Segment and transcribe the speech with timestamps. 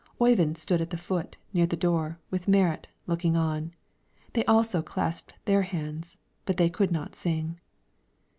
[0.19, 3.71] Oyvind stood at the foot, near the door, with Marit, looking on;
[4.33, 7.59] they also clasped their hands, but they could not sing.